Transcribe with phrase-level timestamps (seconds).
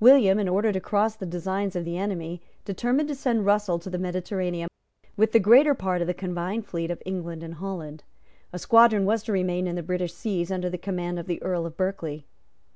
[0.00, 3.88] William, in order to cross the designs of the enemy, determined to send Russell to
[3.88, 4.68] the Mediterranean
[5.16, 8.02] with the greater part of the combined fleet of England and Holland.
[8.52, 11.66] A squadron was to remain in the British seas under the command of the Earl
[11.66, 12.26] of Berkeley.